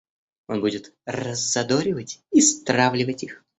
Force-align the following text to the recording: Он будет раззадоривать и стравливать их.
Он 0.47 0.61
будет 0.61 0.95
раззадоривать 1.05 2.21
и 2.31 2.41
стравливать 2.41 3.21
их. 3.21 3.45